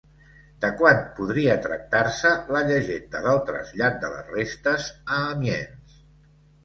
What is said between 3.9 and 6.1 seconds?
de les restes a Amiens?